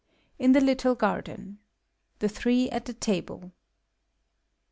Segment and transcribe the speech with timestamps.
[0.39, 1.59] IN THE LITTLE GARDEN.
[2.17, 3.51] The Three at the Table.